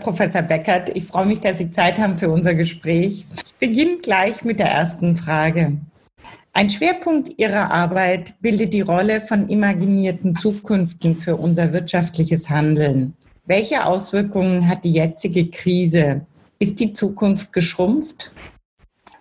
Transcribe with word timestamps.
Professor 0.00 0.42
Beckert. 0.42 0.96
Ich 0.96 1.04
freue 1.04 1.26
mich, 1.26 1.40
dass 1.40 1.58
Sie 1.58 1.70
Zeit 1.70 1.98
haben 1.98 2.16
für 2.16 2.30
unser 2.30 2.54
Gespräch. 2.54 3.26
Ich 3.44 3.54
beginne 3.54 3.98
gleich 3.98 4.42
mit 4.44 4.58
der 4.58 4.70
ersten 4.70 5.16
Frage. 5.16 5.78
Ein 6.52 6.68
Schwerpunkt 6.68 7.38
Ihrer 7.38 7.70
Arbeit 7.70 8.34
bildet 8.40 8.72
die 8.72 8.80
Rolle 8.80 9.20
von 9.20 9.48
imaginierten 9.48 10.34
Zukünften 10.34 11.16
für 11.16 11.36
unser 11.36 11.72
wirtschaftliches 11.72 12.50
Handeln. 12.50 13.14
Welche 13.46 13.86
Auswirkungen 13.86 14.68
hat 14.68 14.84
die 14.84 14.92
jetzige 14.92 15.48
Krise? 15.48 16.26
Ist 16.58 16.80
die 16.80 16.92
Zukunft 16.92 17.52
geschrumpft? 17.52 18.32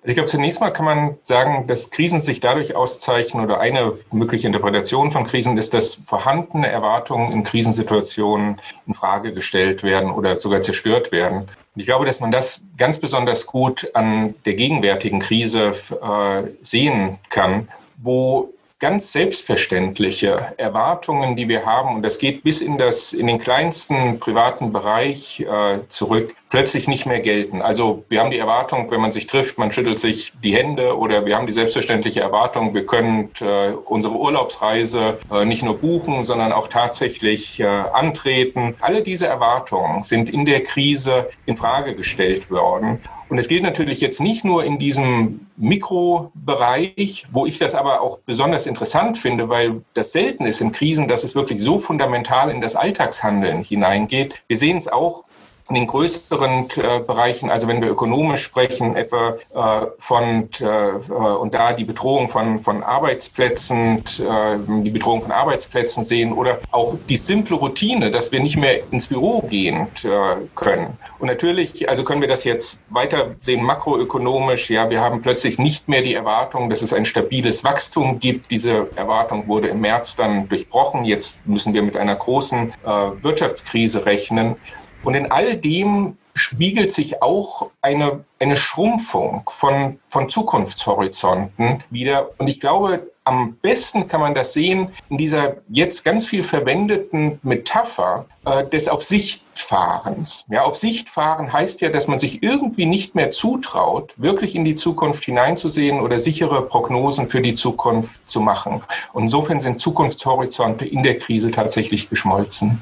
Also 0.02 0.12
ich 0.12 0.16
glaube, 0.16 0.30
zunächst 0.30 0.62
mal 0.62 0.72
kann 0.72 0.86
man 0.86 1.18
sagen, 1.24 1.68
dass 1.68 1.92
Krisen 1.92 2.22
sich 2.22 2.40
dadurch 2.40 2.74
auszeichnen 2.74 3.44
oder 3.44 3.60
eine 3.60 3.98
mögliche 4.12 4.48
Interpretation 4.48 5.12
von 5.12 5.28
Krisen 5.28 5.58
ist, 5.58 5.74
dass 5.74 5.96
vorhandene 5.96 6.70
Erwartungen 6.70 7.34
in 7.34 7.44
Krisensituationen 7.44 8.62
in 8.88 8.94
Frage 8.94 9.34
gestellt 9.34 9.84
werden 9.84 10.10
oder 10.12 10.38
sogar 10.38 10.62
zerstört 10.62 11.12
werden. 11.12 11.40
Und 11.40 11.82
ich 11.82 11.86
glaube, 11.86 12.06
dass 12.06 12.22
man 12.22 12.32
das 12.32 12.64
ganz 12.78 13.00
besonders 13.00 13.46
gut 13.46 13.90
an 13.94 14.36
der 14.46 14.54
gegenwärtigen 14.54 15.20
Krise 15.20 15.74
äh, 16.02 16.44
sehen 16.62 17.20
kann, 17.30 17.68
wo 17.98 18.54
ganz 18.80 19.12
selbstverständliche 19.12 20.54
Erwartungen, 20.56 21.36
die 21.36 21.50
wir 21.50 21.66
haben, 21.66 21.96
und 21.96 22.04
das 22.04 22.18
geht 22.18 22.44
bis 22.44 22.62
in, 22.62 22.78
das, 22.78 23.12
in 23.12 23.28
den 23.28 23.38
kleinsten 23.38 24.20
privaten 24.20 24.72
Bereich 24.72 25.42
äh, 25.42 25.80
zurück, 25.90 26.34
plötzlich 26.50 26.88
nicht 26.88 27.06
mehr 27.06 27.20
gelten. 27.20 27.62
Also 27.62 28.04
wir 28.10 28.20
haben 28.20 28.32
die 28.32 28.38
Erwartung, 28.38 28.90
wenn 28.92 29.02
man 29.02 29.12
sich 29.12 29.28
trifft, 29.28 29.58
man 29.58 29.72
schüttelt 29.72 30.00
sich 30.00 30.34
die 30.44 30.56
Hände 30.56 30.98
oder 30.98 31.26
wir 31.26 31.36
haben 31.36 31.46
die 31.46 31.54
selbstverständliche 31.54 32.22
Erwartung, 32.22 32.74
wir 32.74 32.86
können 32.86 33.30
äh, 33.40 33.72
unsere 33.86 34.16
Urlaubsreise 34.16 35.20
äh, 35.32 35.46
nicht 35.46 35.64
nur 35.64 35.78
buchen, 35.78 36.24
sondern 36.24 36.52
auch 36.52 36.68
tatsächlich 36.68 37.60
äh, 37.60 37.66
antreten. 37.66 38.76
Alle 38.82 39.04
diese 39.04 39.28
Erwartungen 39.28 40.02
sind 40.02 40.30
in 40.30 40.46
der 40.46 40.64
Krise 40.64 41.30
in 41.46 41.56
Frage 41.56 41.96
gestellt 41.96 42.50
worden. 42.50 43.00
Und 43.30 43.38
es 43.38 43.48
gilt 43.48 43.62
natürlich 43.62 44.02
jetzt 44.02 44.20
nicht 44.20 44.44
nur 44.44 44.64
in 44.64 44.80
diesem 44.80 45.46
Mikrobereich, 45.56 47.28
wo 47.32 47.46
ich 47.46 47.60
das 47.60 47.76
aber 47.76 48.02
auch 48.02 48.18
besonders 48.26 48.66
interessant 48.66 49.20
finde, 49.20 49.50
weil 49.50 49.84
das 49.94 50.14
selten 50.14 50.48
ist 50.48 50.62
in 50.62 50.72
Krisen, 50.72 51.08
dass 51.08 51.24
es 51.24 51.36
wirklich 51.36 51.62
so 51.62 51.78
fundamental 51.78 52.50
in 52.50 52.60
das 52.60 52.76
Alltagshandeln 52.76 53.64
hineingeht. 53.64 54.34
Wir 54.48 54.58
sehen 54.58 54.78
es 54.78 54.88
auch 54.88 55.26
in 55.70 55.76
den 55.76 55.88
größeren 55.88 56.68
äh, 56.78 57.00
Bereichen, 57.06 57.50
also 57.50 57.68
wenn 57.68 57.82
wir 57.82 57.90
ökonomisch 57.90 58.44
sprechen, 58.44 58.96
etwa 58.96 59.36
äh, 59.54 59.86
von 60.00 60.50
äh, 60.60 60.66
äh 60.66 61.40
und 61.40 61.54
da 61.54 61.74
die 61.74 61.86
Bedrohung 61.86 62.28
von, 62.28 62.60
von 62.60 62.84
Arbeitsplätzen, 62.84 64.00
äh, 64.20 64.58
die 64.84 64.90
Bedrohung 64.90 65.22
von 65.22 65.32
Arbeitsplätzen 65.32 66.04
sehen 66.04 66.34
oder 66.34 66.60
auch 66.72 66.96
die 67.08 67.16
simple 67.16 67.56
Routine, 67.56 68.10
dass 68.10 68.32
wir 68.32 68.40
nicht 68.40 68.58
mehr 68.58 68.82
ins 68.92 69.08
Büro 69.08 69.42
gehen 69.42 69.88
äh, 70.04 70.10
können. 70.56 70.98
Und 71.20 71.28
natürlich, 71.28 71.88
also 71.88 72.04
können 72.04 72.22
wir 72.22 72.28
das 72.28 72.44
jetzt 72.44 72.86
weiter 72.90 73.36
sehen, 73.40 73.64
makroökonomisch, 73.64 74.72
ja, 74.72 74.90
wir 74.90 75.02
haben 75.02 75.22
plötzlich 75.22 75.60
nicht 75.60 75.88
mehr 75.88 76.02
die 76.02 76.16
Erwartung, 76.16 76.70
dass 76.70 76.82
es 76.82 76.94
ein 76.94 77.06
stabiles 77.06 77.64
Wachstum 77.64 78.20
gibt. 78.20 78.50
Diese 78.50 78.88
Erwartung 78.96 79.48
wurde 79.48 79.68
im 79.68 79.82
März 79.82 80.16
dann 80.16 80.50
durchbrochen. 80.50 81.06
Jetzt 81.06 81.48
müssen 81.48 81.74
wir 81.74 81.84
mit 81.84 81.96
einer 81.96 82.16
großen 82.16 82.74
Wirtschaftskrise 83.22 84.06
rechnen. 84.06 84.56
Und 85.04 85.16
in 85.16 85.32
all 85.32 85.56
dem 85.56 86.18
spiegelt 86.36 86.92
sich 86.92 87.22
auch 87.22 87.70
eine, 87.82 88.24
eine 88.40 88.56
Schrumpfung 88.56 89.44
von, 89.50 90.00
von 90.10 90.30
Zukunftshorizonten 90.30 91.84
wieder. 91.90 92.30
Und 92.38 92.48
ich 92.48 92.60
glaube, 92.60 93.12
am 93.26 93.58
besten 93.62 94.08
kann 94.08 94.22
man 94.22 94.34
das 94.34 94.54
sehen 94.54 94.90
in 95.10 95.18
dieser 95.18 95.58
jetzt 95.70 96.04
ganz 96.04 96.26
viel 96.26 96.42
verwendeten 96.42 97.40
Metapher 97.44 98.26
äh, 98.46 98.66
des 98.66 98.88
Auf 98.88 99.04
Sicht 99.04 99.44
Fahrens. 99.60 100.46
Ja, 100.50 100.64
auf 100.64 100.78
Sicht 100.78 101.10
fahren 101.10 101.52
heißt 101.54 101.82
ja, 101.82 101.90
dass 101.90 102.08
man 102.08 102.18
sich 102.18 102.42
irgendwie 102.42 102.86
nicht 102.86 103.14
mehr 103.14 103.30
zutraut, 103.30 104.14
wirklich 104.18 104.56
in 104.56 104.64
die 104.64 104.76
Zukunft 104.76 105.26
hineinzusehen 105.26 106.00
oder 106.00 106.18
sichere 106.18 106.64
Prognosen 106.64 107.30
für 107.30 107.42
die 107.42 107.56
Zukunft 107.56 108.28
zu 108.28 108.40
machen. 108.40 108.82
Und 109.14 109.24
insofern 109.24 109.60
sind 109.60 109.82
Zukunftshorizonte 109.82 110.86
in 110.86 111.04
der 111.04 111.18
Krise 111.18 111.52
tatsächlich 111.52 112.10
geschmolzen. 112.10 112.82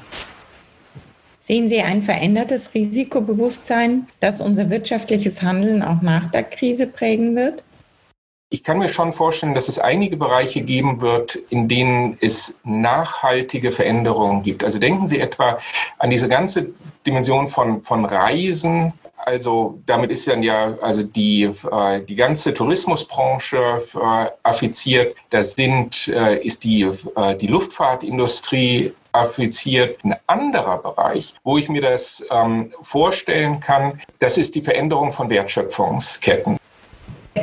Sehen 1.48 1.70
Sie 1.70 1.80
ein 1.80 2.02
verändertes 2.02 2.74
Risikobewusstsein, 2.74 4.06
das 4.20 4.42
unser 4.42 4.68
wirtschaftliches 4.68 5.40
Handeln 5.40 5.82
auch 5.82 6.02
nach 6.02 6.30
der 6.30 6.42
Krise 6.42 6.86
prägen 6.86 7.36
wird? 7.36 7.64
Ich 8.50 8.62
kann 8.62 8.78
mir 8.78 8.90
schon 8.90 9.14
vorstellen, 9.14 9.54
dass 9.54 9.70
es 9.70 9.78
einige 9.78 10.18
Bereiche 10.18 10.60
geben 10.60 11.00
wird, 11.00 11.36
in 11.48 11.66
denen 11.66 12.18
es 12.20 12.60
nachhaltige 12.64 13.72
Veränderungen 13.72 14.42
gibt. 14.42 14.62
Also 14.62 14.78
denken 14.78 15.06
Sie 15.06 15.20
etwa 15.20 15.58
an 15.98 16.10
diese 16.10 16.28
ganze 16.28 16.74
Dimension 17.06 17.48
von, 17.48 17.80
von 17.80 18.04
Reisen. 18.04 18.92
Also 19.16 19.80
damit 19.86 20.10
ist 20.10 20.28
dann 20.28 20.42
ja 20.42 20.76
also 20.82 21.02
die, 21.02 21.44
äh, 21.44 22.02
die 22.02 22.14
ganze 22.14 22.52
Tourismusbranche 22.52 23.82
äh, 23.94 24.26
affiziert. 24.42 25.16
Da 25.30 25.42
sind, 25.42 26.08
äh, 26.08 26.44
ist 26.44 26.64
die, 26.64 26.90
die 27.40 27.46
Luftfahrtindustrie 27.46 28.92
affiziert. 29.12 30.04
Ein 30.04 30.16
anderer 30.26 30.78
Bereich, 30.78 31.34
wo 31.44 31.58
ich 31.58 31.68
mir 31.68 31.82
das 31.82 32.24
ähm, 32.30 32.72
vorstellen 32.80 33.60
kann, 33.60 34.00
das 34.18 34.38
ist 34.38 34.54
die 34.54 34.62
Veränderung 34.62 35.12
von 35.12 35.30
Wertschöpfungsketten. 35.30 36.58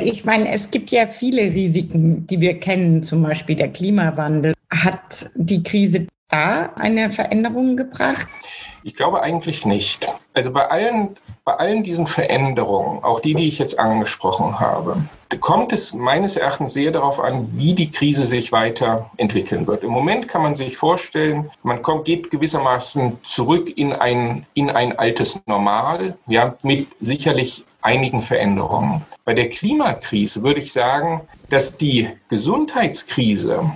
Ich 0.00 0.24
meine, 0.24 0.52
es 0.52 0.70
gibt 0.70 0.90
ja 0.90 1.06
viele 1.06 1.42
Risiken, 1.42 2.26
die 2.26 2.40
wir 2.40 2.60
kennen, 2.60 3.02
zum 3.02 3.22
Beispiel 3.22 3.56
der 3.56 3.72
Klimawandel. 3.72 4.54
Hat 4.70 5.30
die 5.34 5.62
Krise 5.62 6.06
da 6.28 6.72
eine 6.76 7.10
Veränderung 7.10 7.76
gebracht? 7.76 8.26
Ich 8.86 8.94
glaube 8.94 9.20
eigentlich 9.20 9.66
nicht. 9.66 10.06
Also 10.32 10.52
bei 10.52 10.70
allen, 10.70 11.16
bei 11.44 11.54
allen 11.54 11.82
diesen 11.82 12.06
Veränderungen, 12.06 13.02
auch 13.02 13.18
die, 13.18 13.34
die 13.34 13.48
ich 13.48 13.58
jetzt 13.58 13.80
angesprochen 13.80 14.60
habe, 14.60 15.08
kommt 15.40 15.72
es 15.72 15.92
meines 15.92 16.36
Erachtens 16.36 16.72
sehr 16.72 16.92
darauf 16.92 17.18
an, 17.18 17.50
wie 17.54 17.74
die 17.74 17.90
Krise 17.90 18.28
sich 18.28 18.52
weiterentwickeln 18.52 19.66
wird. 19.66 19.82
Im 19.82 19.90
Moment 19.90 20.28
kann 20.28 20.42
man 20.42 20.54
sich 20.54 20.76
vorstellen, 20.76 21.50
man 21.64 21.82
kommt, 21.82 22.04
geht 22.04 22.30
gewissermaßen 22.30 23.18
zurück 23.24 23.76
in 23.76 23.92
ein, 23.92 24.46
in 24.54 24.70
ein 24.70 24.96
altes 24.96 25.40
Normal, 25.46 26.16
ja, 26.28 26.54
mit 26.62 26.86
sicherlich 27.00 27.64
einigen 27.82 28.22
Veränderungen. 28.22 29.04
Bei 29.24 29.34
der 29.34 29.48
Klimakrise 29.48 30.44
würde 30.44 30.60
ich 30.60 30.72
sagen, 30.72 31.22
dass 31.50 31.76
die 31.76 32.08
Gesundheitskrise 32.28 33.68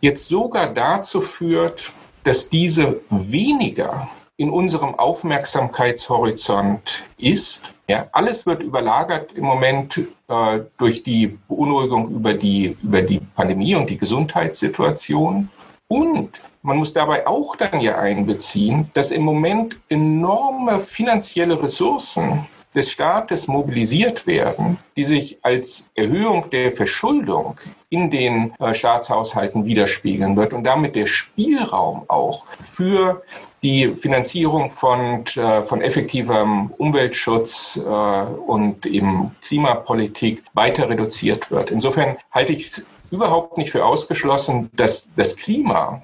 jetzt 0.00 0.28
sogar 0.28 0.68
dazu 0.68 1.20
führt, 1.20 1.90
dass 2.22 2.48
diese 2.50 3.00
weniger 3.10 4.08
in 4.36 4.50
unserem 4.50 4.96
Aufmerksamkeitshorizont 4.96 7.04
ist. 7.18 7.72
Ja, 7.86 8.08
alles 8.12 8.46
wird 8.46 8.62
überlagert 8.62 9.32
im 9.32 9.44
Moment 9.44 10.00
äh, 10.28 10.60
durch 10.78 11.02
die 11.02 11.38
Beunruhigung 11.48 12.10
über 12.10 12.34
die, 12.34 12.76
über 12.82 13.02
die 13.02 13.20
Pandemie 13.20 13.74
und 13.74 13.90
die 13.90 13.98
Gesundheitssituation. 13.98 15.50
Und 15.86 16.40
man 16.62 16.78
muss 16.78 16.92
dabei 16.92 17.26
auch 17.26 17.56
dann 17.56 17.80
ja 17.80 17.98
einbeziehen, 17.98 18.90
dass 18.94 19.10
im 19.10 19.22
Moment 19.22 19.78
enorme 19.88 20.80
finanzielle 20.80 21.62
Ressourcen 21.62 22.46
des 22.74 22.90
Staates 22.90 23.46
mobilisiert 23.48 24.26
werden, 24.26 24.78
die 24.96 25.04
sich 25.04 25.38
als 25.42 25.90
Erhöhung 25.94 26.50
der 26.50 26.72
Verschuldung 26.72 27.56
in 27.88 28.10
den 28.10 28.52
äh, 28.58 28.74
Staatshaushalten 28.74 29.64
widerspiegeln 29.64 30.36
wird 30.36 30.52
und 30.52 30.64
damit 30.64 30.96
der 30.96 31.06
Spielraum 31.06 32.04
auch 32.08 32.44
für 32.60 33.22
die 33.62 33.94
Finanzierung 33.94 34.70
von, 34.70 35.24
äh, 35.36 35.62
von 35.62 35.80
effektivem 35.80 36.70
Umweltschutz 36.78 37.80
äh, 37.84 37.88
und 37.88 38.84
eben 38.86 39.30
Klimapolitik 39.42 40.42
weiter 40.52 40.88
reduziert 40.88 41.50
wird. 41.50 41.70
Insofern 41.70 42.16
halte 42.32 42.52
ich 42.52 42.66
es 42.66 42.86
überhaupt 43.10 43.56
nicht 43.58 43.70
für 43.70 43.84
ausgeschlossen, 43.84 44.70
dass 44.74 45.08
das 45.14 45.36
Klima 45.36 46.02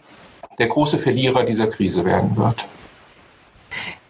der 0.59 0.69
große 0.69 0.99
Verlierer 0.99 1.43
dieser 1.43 1.67
Krise 1.67 2.05
werden 2.05 2.37
wird. 2.37 2.67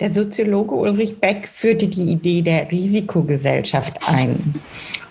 Der 0.01 0.11
Soziologe 0.11 0.75
Ulrich 0.75 1.21
Beck 1.21 1.47
führte 1.47 1.87
die 1.87 2.05
Idee 2.05 2.41
der 2.41 2.71
Risikogesellschaft 2.71 3.99
ein. 4.07 4.55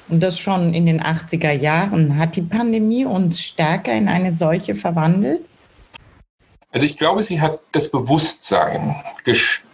Und 0.10 0.22
das 0.22 0.40
schon 0.40 0.74
in 0.74 0.88
den 0.88 1.00
80er 1.00 1.52
Jahren. 1.52 2.18
Hat 2.18 2.36
die 2.36 2.42
Pandemie 2.42 3.06
uns 3.06 3.40
stärker 3.40 3.94
in 3.94 4.08
eine 4.08 4.34
solche 4.34 4.74
verwandelt? 4.74 5.42
Also 6.72 6.88
ich 6.88 6.98
glaube, 6.98 7.22
sie 7.22 7.40
hat 7.40 7.60
das 7.72 7.92
Bewusstsein 7.92 8.96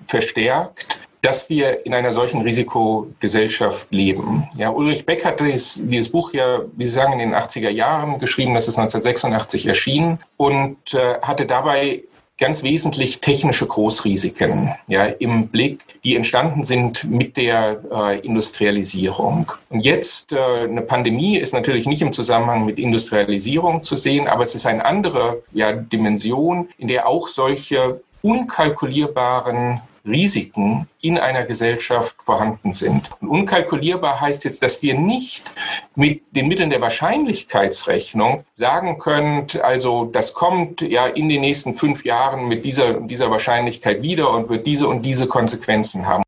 verstärkt, 0.08 1.00
dass 1.22 1.50
wir 1.50 1.86
in 1.86 1.94
einer 1.94 2.12
solchen 2.12 2.42
Risikogesellschaft 2.42 3.88
leben. 3.92 4.48
Ja, 4.58 4.70
Ulrich 4.70 5.06
Beck 5.06 5.26
hat 5.26 5.40
dieses, 5.40 5.82
dieses, 5.88 6.12
Buch 6.12 6.34
ja, 6.34 6.60
wie 6.76 6.86
Sie 6.86 6.92
sagen, 6.92 7.14
in 7.14 7.20
den 7.20 7.34
80er 7.34 7.70
Jahren 7.70 8.20
geschrieben, 8.20 8.54
das 8.54 8.68
ist 8.68 8.78
1986 8.78 9.66
erschienen 9.66 10.20
und 10.38 10.94
äh, 10.94 11.20
hatte 11.22 11.46
dabei 11.46 12.04
ganz 12.38 12.64
wesentlich 12.64 13.22
technische 13.22 13.66
Großrisiken 13.66 14.76
ja, 14.88 15.06
im 15.06 15.48
Blick, 15.48 15.80
die 16.04 16.16
entstanden 16.16 16.64
sind 16.64 17.06
mit 17.06 17.38
der 17.38 17.82
äh, 17.92 18.20
Industrialisierung. 18.20 19.52
Und 19.70 19.82
jetzt 19.82 20.34
äh, 20.34 20.38
eine 20.38 20.82
Pandemie 20.82 21.38
ist 21.38 21.54
natürlich 21.54 21.86
nicht 21.86 22.02
im 22.02 22.12
Zusammenhang 22.12 22.66
mit 22.66 22.78
Industrialisierung 22.78 23.84
zu 23.84 23.96
sehen, 23.96 24.28
aber 24.28 24.44
es 24.44 24.54
ist 24.54 24.66
eine 24.66 24.84
andere 24.84 25.44
ja, 25.54 25.72
Dimension, 25.72 26.68
in 26.78 26.90
der 26.90 27.08
auch 27.08 27.28
solche 27.28 28.02
unkalkulierbaren 28.22 29.82
Risiken 30.06 30.88
in 31.02 31.18
einer 31.18 31.44
Gesellschaft 31.44 32.16
vorhanden 32.22 32.74
sind. 32.74 33.10
Und 33.22 33.28
unkalkulierbar 33.28 34.22
heißt 34.22 34.44
jetzt, 34.46 34.62
dass 34.64 34.82
wir 34.82 34.98
nicht 34.98 35.46
mit 35.96 36.22
den 36.32 36.48
Mitteln 36.48 36.70
der 36.70 36.82
Wahrscheinlichkeitsrechnung 36.82 38.44
sagen 38.54 38.98
können, 38.98 39.48
also 39.62 40.06
das 40.06 40.34
kommt 40.34 40.82
ja 40.82 41.08
in 41.08 41.30
den 41.30 41.42
nächsten 41.42 41.74
fünf 41.74 42.06
Jahren 42.06 42.48
mit 42.48 42.66
dieser, 42.66 42.94
dieser 43.02 43.32
Wahrscheinlichkeit 43.32 44.02
wieder 44.02 44.32
und 44.32 44.50
wird 44.50 44.66
diese 44.66 44.88
und 44.88 45.04
diese 45.04 45.28
Konsequenzen 45.28 46.06
haben. 46.06 46.24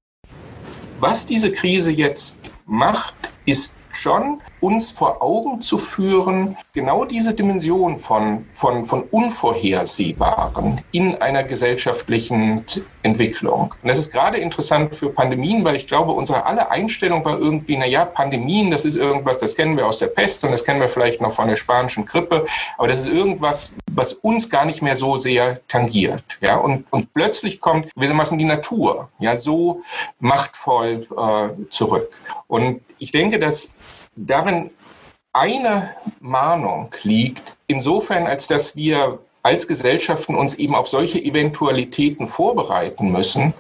Was 1.00 1.26
diese 1.26 1.52
Krise 1.52 1.92
jetzt 1.92 2.56
macht, 2.66 3.16
ist 3.46 3.78
schon 3.92 4.42
uns 4.60 4.92
vor 4.92 5.22
Augen 5.22 5.62
zu 5.62 5.78
führen, 5.78 6.58
genau 6.74 7.06
diese 7.06 7.34
Dimension 7.34 7.98
von, 7.98 8.46
von, 8.54 8.86
von 8.86 9.04
Unvorhersehbaren 9.04 10.82
in 10.92 11.16
einer 11.22 11.44
gesellschaftlichen 11.44 12.66
Entwicklung. 13.04 13.74
Und 13.82 13.88
das 13.88 13.98
ist 13.98 14.12
gerade 14.12 14.38
interessant 14.38 14.96
für 14.96 15.10
Pandemien, 15.10 15.64
weil 15.64 15.76
ich 15.76 15.88
glaube, 15.88 16.12
unsere 16.12 16.46
alle 16.46 16.72
Einstellung 16.72 17.24
war 17.24 17.38
irgendwie, 17.40 17.78
na 17.78 17.86
ja, 17.86 18.06
Pandemien, 18.06 18.72
das 18.72 18.86
ist 18.86 18.96
irgendwas, 18.96 19.40
das 19.40 19.56
kennen 19.56 19.78
wir 19.78 19.86
aus 19.86 20.00
der 20.00 20.08
Pest 20.08 20.44
und 20.44 20.52
das 20.52 20.64
kennen 20.64 20.80
wir 20.80 20.90
vielleicht 20.90 21.22
noch 21.22 21.32
von 21.32 21.48
der 21.48 21.56
spanischen 21.56 22.06
Grippe, 22.06 22.46
aber 22.78 22.88
das 22.88 23.02
ist 23.02 23.08
irgendwas, 23.08 23.76
was 23.92 24.14
uns 24.14 24.50
gar 24.50 24.66
nicht 24.66 24.82
mehr 24.82 24.96
so 24.96 25.18
sehr 25.18 25.62
tangiert. 25.68 26.24
Ja? 26.42 26.58
Und, 26.58 26.86
und 26.92 27.14
plötzlich 27.14 27.60
kommt 27.60 27.94
gewissermaßen 27.96 28.38
die 28.38 28.46
Natur 28.46 29.10
ja 29.20 29.36
so 29.36 29.82
machtvoll 30.20 31.08
äh, 31.18 31.70
zurück. 31.70 32.10
Und 32.48 32.82
ich 33.00 33.12
denke, 33.12 33.40
dass 33.40 33.77
darin 34.18 34.72
eine 35.34 35.96
Mahnung 36.20 36.94
liegt, 37.04 37.44
insofern 37.68 38.28
als 38.28 38.48
dass 38.48 38.76
wir 38.76 39.20
als 39.44 39.68
Gesellschaften 39.68 40.36
uns 40.36 40.56
eben 40.56 40.76
auf 40.76 40.88
solche 40.88 41.24
Eventualitäten 41.24 42.28
vorbereiten 42.28 43.12
müssen. 43.12 43.54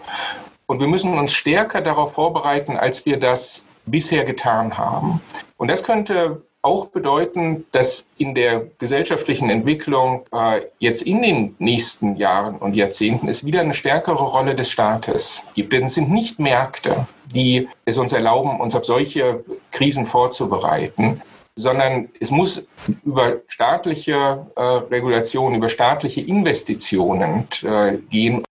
Und 0.66 0.82
wir 0.82 0.88
müssen 0.88 1.18
uns 1.18 1.32
stärker 1.32 1.80
darauf 1.82 2.14
vorbereiten, 2.14 2.76
als 2.76 3.06
wir 3.06 3.18
das 3.18 3.70
bisher 3.86 4.26
getan 4.26 4.78
haben. 4.78 5.22
Und 5.56 5.72
das 5.72 5.84
könnte 5.84 6.42
auch 6.62 6.88
bedeuten, 6.88 7.66
dass 7.72 8.10
in 8.18 8.36
der 8.36 8.68
gesellschaftlichen 8.78 9.50
Entwicklung 9.50 10.26
äh, 10.32 10.62
jetzt 10.80 11.04
in 11.04 11.22
den 11.22 11.56
nächsten 11.60 12.16
Jahren 12.16 12.58
und 12.58 12.76
Jahrzehnten 12.76 13.30
es 13.30 13.46
wieder 13.46 13.62
eine 13.62 13.74
stärkere 13.74 14.24
Rolle 14.24 14.56
des 14.56 14.70
Staates 14.70 15.44
gibt. 15.54 15.72
Denn 15.74 15.86
es 15.86 15.96
sind 15.96 16.10
nicht 16.10 16.40
Märkte, 16.40 17.08
die 17.34 17.68
es 17.86 17.98
uns 17.98 18.14
erlauben, 18.14 18.60
uns 18.60 18.76
auf 18.76 18.86
solche 18.86 19.44
Krisen 19.72 20.06
vorzubereiten, 20.06 21.22
sondern 21.56 22.10
es 22.20 22.32
muss 22.32 22.68
über 23.04 23.42
staatliche 23.48 24.46
äh, 24.56 24.62
Regulation, 24.62 25.56
über 25.56 25.70
staatliche 25.70 26.22
Investitionen 26.22 27.48
äh, 27.64 27.98
gehen. 28.10 28.44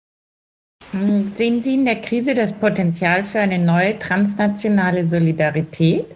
Hm, 0.91 1.33
sehen 1.35 1.63
Sie 1.63 1.75
in 1.75 1.85
der 1.85 2.01
Krise 2.01 2.35
das 2.35 2.53
Potenzial 2.53 3.25
für 3.25 3.41
eine 3.41 3.59
neue 3.59 3.99
transnationale 3.99 5.07
Solidarität? 5.07 6.07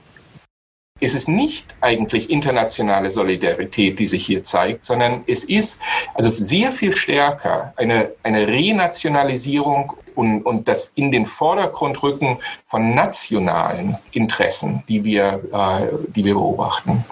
Es 1.00 1.14
ist 1.14 1.28
nicht 1.28 1.74
eigentlich 1.80 2.30
internationale 2.30 3.10
Solidarität, 3.10 3.98
die 3.98 4.06
sich 4.06 4.26
hier 4.26 4.42
zeigt, 4.42 4.84
sondern 4.84 5.22
es 5.26 5.44
ist 5.44 5.80
also 6.14 6.30
sehr 6.30 6.72
viel 6.72 6.96
stärker 6.96 7.72
eine, 7.76 8.10
eine 8.22 8.46
Renationalisierung 8.46 9.92
und, 10.14 10.42
und 10.42 10.66
das 10.66 10.92
in 10.96 11.12
den 11.12 11.24
Vordergrund 11.24 12.02
rücken 12.02 12.38
von 12.66 12.94
nationalen 12.94 13.96
Interessen, 14.12 14.82
die 14.88 15.04
wir, 15.04 15.40
äh, 15.52 16.10
die 16.14 16.24
wir 16.24 16.34
beobachten. 16.34 17.04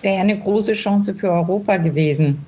Wäre 0.00 0.20
eine 0.20 0.38
große 0.38 0.72
Chance 0.72 1.14
für 1.14 1.30
Europa 1.30 1.76
gewesen. 1.76 2.44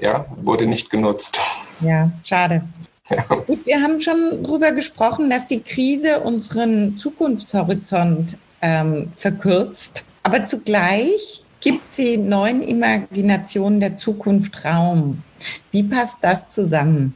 Ja, 0.00 0.24
wurde 0.42 0.66
nicht 0.66 0.88
genutzt. 0.88 1.38
Ja, 1.80 2.10
schade. 2.22 2.62
Ja. 3.10 3.22
Gut, 3.22 3.66
wir 3.66 3.82
haben 3.82 4.00
schon 4.00 4.42
darüber 4.42 4.72
gesprochen, 4.72 5.28
dass 5.28 5.46
die 5.46 5.60
Krise 5.60 6.20
unseren 6.20 6.96
Zukunftshorizont 6.96 8.38
ähm, 8.64 9.10
verkürzt. 9.14 10.04
Aber 10.22 10.46
zugleich 10.46 11.44
gibt 11.60 11.92
sie 11.92 12.16
neuen 12.16 12.62
Imaginationen 12.62 13.78
der 13.78 13.98
Zukunft 13.98 14.64
Raum. 14.64 15.22
Wie 15.70 15.82
passt 15.82 16.16
das 16.22 16.48
zusammen? 16.48 17.14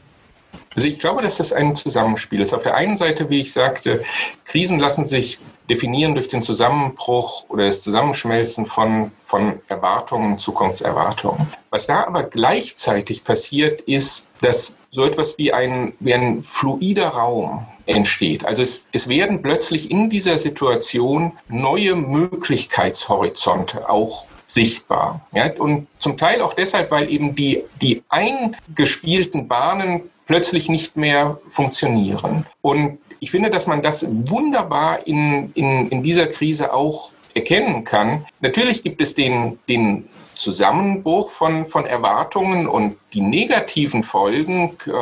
Also 0.74 0.86
ich 0.86 0.98
glaube, 1.00 1.22
dass 1.22 1.38
das 1.38 1.52
ein 1.52 1.74
Zusammenspiel 1.74 2.42
ist. 2.42 2.52
Auf 2.52 2.62
der 2.62 2.74
einen 2.74 2.96
Seite, 2.96 3.30
wie 3.30 3.40
ich 3.40 3.52
sagte, 3.52 4.04
Krisen 4.44 4.78
lassen 4.78 5.06
sich 5.06 5.40
definieren 5.68 6.14
durch 6.14 6.28
den 6.28 6.42
Zusammenbruch 6.42 7.44
oder 7.48 7.66
das 7.66 7.82
Zusammenschmelzen 7.82 8.66
von, 8.66 9.10
von 9.22 9.60
Erwartungen, 9.68 10.38
Zukunftserwartungen. 10.38 11.46
Was 11.70 11.86
da 11.86 12.06
aber 12.06 12.22
gleichzeitig 12.22 13.24
passiert, 13.24 13.82
ist, 13.82 14.28
dass 14.40 14.78
so 14.90 15.04
etwas 15.04 15.36
wie 15.36 15.52
ein, 15.52 15.92
wie 16.00 16.14
ein 16.14 16.42
fluider 16.42 17.08
Raum 17.08 17.66
entsteht. 17.86 18.44
Also 18.44 18.62
es, 18.62 18.88
es 18.92 19.08
werden 19.08 19.42
plötzlich 19.42 19.90
in 19.90 20.08
dieser 20.08 20.38
Situation 20.38 21.32
neue 21.48 21.94
Möglichkeitshorizonte 21.94 23.88
auch 23.88 24.26
sichtbar. 24.46 25.26
Ja, 25.32 25.52
und 25.58 25.86
zum 25.98 26.16
Teil 26.16 26.40
auch 26.40 26.54
deshalb, 26.54 26.90
weil 26.90 27.10
eben 27.10 27.34
die, 27.34 27.64
die 27.82 28.02
eingespielten 28.08 29.46
Bahnen 29.46 30.10
plötzlich 30.28 30.68
nicht 30.68 30.96
mehr 30.96 31.40
funktionieren. 31.48 32.46
Und 32.60 32.98
ich 33.18 33.32
finde, 33.32 33.50
dass 33.50 33.66
man 33.66 33.82
das 33.82 34.06
wunderbar 34.08 35.06
in, 35.06 35.50
in, 35.54 35.88
in 35.88 36.02
dieser 36.04 36.28
Krise 36.28 36.72
auch 36.72 37.10
erkennen 37.34 37.82
kann. 37.84 38.24
Natürlich 38.40 38.82
gibt 38.82 39.00
es 39.00 39.14
den, 39.14 39.58
den 39.68 40.08
Zusammenbruch 40.34 41.30
von, 41.30 41.66
von 41.66 41.84
Erwartungen 41.84 42.68
und 42.68 42.96
die 43.12 43.20
negativen 43.20 44.04
Folgen, 44.04 44.76
äh, 44.86 44.92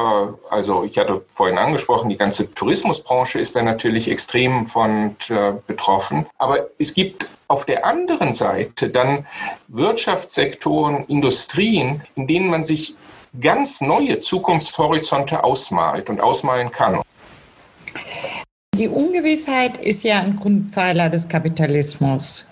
also 0.49 0.85
ich 0.85 0.97
hatte 0.97 1.25
vorhin 1.35 1.59
angesprochen, 1.59 2.09
die 2.09 2.17
ganze 2.17 2.55
Tourismusbranche 2.55 3.39
ist 3.39 3.55
da 3.55 3.63
natürlich 3.63 4.11
extrem 4.11 4.67
von 4.67 5.17
äh, 5.29 5.53
betroffen. 5.67 6.27
Aber 6.39 6.69
es 6.79 6.95
gibt 6.95 7.29
auf 7.49 7.67
der 7.67 7.85
anderen 7.85 8.33
Seite 8.33 8.89
dann 8.89 9.27
Wirtschaftssektoren, 9.69 11.05
Industrien, 11.07 12.03
in 12.15 12.27
denen 12.27 12.49
man 12.49 12.65
sich 12.65 12.97
ganz 13.41 13.81
neue 13.81 14.21
Zukunftshorizonte 14.21 15.43
ausmalt 15.43 16.11
und 16.11 16.21
ausmalen 16.21 16.71
kann. 16.71 17.03
Die 18.75 18.89
Ungewissheit 18.89 19.79
ist 19.79 20.05
ja 20.05 20.21
ein 20.21 20.37
Grundpfeiler 20.37 21.09
des 21.09 21.27
Kapitalismus. 21.27 22.47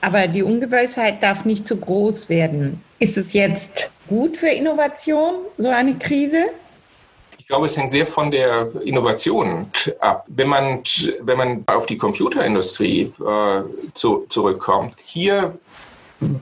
Aber 0.00 0.26
die 0.26 0.42
Ungewissheit 0.42 1.22
darf 1.22 1.44
nicht 1.44 1.68
zu 1.68 1.76
groß 1.76 2.28
werden. 2.28 2.82
Ist 2.98 3.16
es 3.16 3.32
jetzt 3.32 3.90
gut 4.08 4.36
für 4.36 4.48
Innovation, 4.48 5.34
so 5.58 5.68
eine 5.68 5.94
Krise? 5.94 6.46
Ich 7.38 7.46
glaube, 7.46 7.66
es 7.66 7.76
hängt 7.76 7.92
sehr 7.92 8.06
von 8.06 8.30
der 8.30 8.68
Innovation 8.84 9.70
ab. 10.00 10.26
Wenn 10.28 10.48
man, 10.48 10.82
wenn 11.20 11.38
man 11.38 11.64
auf 11.66 11.86
die 11.86 11.96
Computerindustrie 11.96 13.12
äh, 13.20 13.62
zu, 13.94 14.26
zurückkommt, 14.28 14.94
hier 15.04 15.56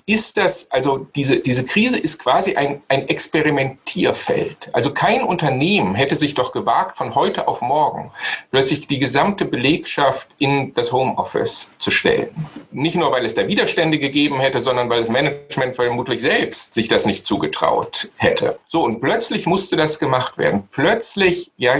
ist 0.06 0.36
das, 0.36 0.70
also 0.70 1.06
diese, 1.14 1.40
diese 1.40 1.64
Krise 1.64 1.98
ist 1.98 2.18
quasi 2.18 2.56
ein, 2.56 2.82
ein 2.88 3.08
Experimentierfeld. 3.08 4.70
Also 4.72 4.92
kein 4.92 5.22
Unternehmen 5.22 5.94
hätte 5.94 6.16
sich 6.16 6.34
doch 6.34 6.52
gewagt, 6.52 6.96
von 6.96 7.14
heute 7.14 7.48
auf 7.48 7.60
morgen 7.62 8.10
plötzlich 8.50 8.86
die 8.86 8.98
gesamte 8.98 9.44
Belegschaft 9.44 10.28
in 10.38 10.74
das 10.74 10.92
Homeoffice 10.92 11.74
zu 11.78 11.90
stellen. 11.90 12.48
Nicht 12.70 12.96
nur, 12.96 13.12
weil 13.12 13.24
es 13.24 13.34
da 13.34 13.46
Widerstände 13.46 13.98
gegeben 13.98 14.40
hätte, 14.40 14.60
sondern 14.60 14.88
weil 14.88 15.00
das 15.00 15.08
Management 15.08 15.76
vermutlich 15.76 16.20
selbst 16.20 16.74
sich 16.74 16.88
das 16.88 17.06
nicht 17.06 17.26
zugetraut 17.26 18.10
hätte. 18.16 18.58
So, 18.66 18.84
und 18.84 19.00
plötzlich 19.00 19.46
musste 19.46 19.76
das 19.76 19.98
gemacht 19.98 20.38
werden. 20.38 20.68
Plötzlich 20.70 21.50
ja, 21.56 21.76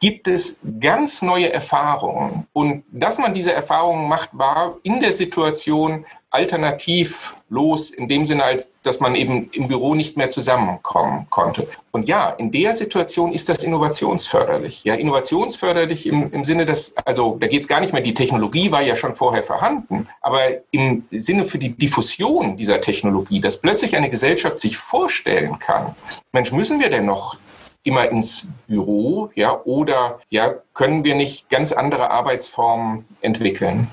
gibt 0.00 0.28
es 0.28 0.60
ganz 0.80 1.22
neue 1.22 1.52
Erfahrungen. 1.52 2.46
Und 2.52 2.84
dass 2.90 3.18
man 3.18 3.34
diese 3.34 3.52
Erfahrungen 3.52 4.08
macht, 4.08 4.30
war 4.32 4.76
in 4.82 5.00
der 5.00 5.12
Situation 5.12 6.04
alternativlos 6.32 7.90
in 7.90 8.08
dem 8.08 8.26
Sinne, 8.26 8.44
als 8.44 8.72
dass 8.82 9.00
man 9.00 9.14
eben 9.14 9.50
im 9.52 9.68
Büro 9.68 9.94
nicht 9.94 10.16
mehr 10.16 10.30
zusammenkommen 10.30 11.26
konnte. 11.28 11.68
Und 11.90 12.08
ja, 12.08 12.30
in 12.30 12.50
der 12.50 12.74
Situation 12.74 13.32
ist 13.32 13.50
das 13.50 13.62
innovationsförderlich. 13.62 14.82
Ja, 14.82 14.94
innovationsförderlich 14.94 16.06
im, 16.06 16.32
im 16.32 16.42
Sinne, 16.42 16.64
dass, 16.64 16.96
also 17.04 17.36
da 17.38 17.46
geht 17.46 17.60
es 17.60 17.68
gar 17.68 17.80
nicht 17.80 17.92
mehr, 17.92 18.02
die 18.02 18.14
Technologie 18.14 18.72
war 18.72 18.80
ja 18.80 18.96
schon 18.96 19.14
vorher 19.14 19.42
vorhanden, 19.42 20.08
aber 20.22 20.40
im 20.70 21.04
Sinne 21.10 21.44
für 21.44 21.58
die 21.58 21.76
Diffusion 21.76 22.56
dieser 22.56 22.80
Technologie, 22.80 23.40
dass 23.40 23.60
plötzlich 23.60 23.94
eine 23.94 24.08
Gesellschaft 24.08 24.58
sich 24.58 24.78
vorstellen 24.78 25.58
kann, 25.58 25.94
Mensch, 26.32 26.50
müssen 26.50 26.80
wir 26.80 26.88
denn 26.88 27.04
noch 27.04 27.36
immer 27.84 28.08
ins 28.08 28.52
Büro, 28.68 29.30
ja, 29.34 29.60
oder 29.64 30.20
ja, 30.30 30.54
können 30.72 31.04
wir 31.04 31.14
nicht 31.14 31.50
ganz 31.50 31.72
andere 31.72 32.10
Arbeitsformen 32.10 33.04
entwickeln? 33.20 33.88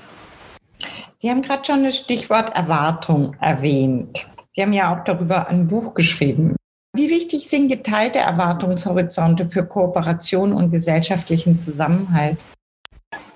Sie 1.22 1.28
haben 1.28 1.42
gerade 1.42 1.62
schon 1.66 1.84
das 1.84 1.98
Stichwort 1.98 2.56
Erwartung 2.56 3.36
erwähnt. 3.40 4.26
Sie 4.54 4.62
haben 4.62 4.72
ja 4.72 4.90
auch 4.90 5.04
darüber 5.04 5.48
ein 5.48 5.68
Buch 5.68 5.92
geschrieben. 5.92 6.56
Wie 6.96 7.10
wichtig 7.10 7.46
sind 7.46 7.68
geteilte 7.68 8.20
Erwartungshorizonte 8.20 9.46
für 9.50 9.66
Kooperation 9.66 10.54
und 10.54 10.70
gesellschaftlichen 10.70 11.58
Zusammenhalt? 11.58 12.38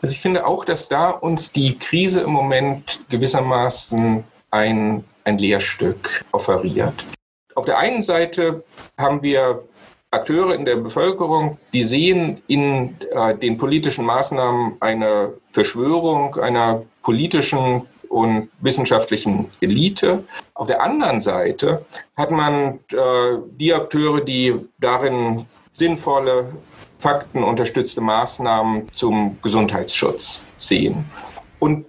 Also 0.00 0.14
ich 0.14 0.20
finde 0.22 0.46
auch, 0.46 0.64
dass 0.64 0.88
da 0.88 1.10
uns 1.10 1.52
die 1.52 1.78
Krise 1.78 2.22
im 2.22 2.30
Moment 2.30 3.00
gewissermaßen 3.10 4.24
ein, 4.50 5.04
ein 5.24 5.36
Lehrstück 5.36 6.24
offeriert. 6.32 7.04
Auf 7.54 7.66
der 7.66 7.76
einen 7.76 8.02
Seite 8.02 8.64
haben 8.96 9.20
wir 9.20 9.62
Akteure 10.10 10.54
in 10.54 10.64
der 10.64 10.76
Bevölkerung, 10.76 11.58
die 11.74 11.82
sehen 11.82 12.40
in 12.46 12.96
äh, 13.10 13.36
den 13.36 13.58
politischen 13.58 14.06
Maßnahmen 14.06 14.76
eine 14.80 15.34
Verschwörung 15.52 16.36
einer 16.36 16.82
politischen 17.04 17.86
und 18.08 18.50
wissenschaftlichen 18.60 19.50
Elite. 19.60 20.24
Auf 20.54 20.66
der 20.66 20.82
anderen 20.82 21.20
Seite 21.20 21.84
hat 22.16 22.32
man 22.32 22.80
äh, 22.92 23.38
die 23.56 23.72
Akteure, 23.72 24.20
die 24.20 24.54
darin 24.80 25.46
sinnvolle, 25.72 26.52
faktenunterstützte 26.98 28.00
Maßnahmen 28.00 28.88
zum 28.94 29.38
Gesundheitsschutz 29.42 30.48
sehen. 30.56 31.04
Und 31.58 31.86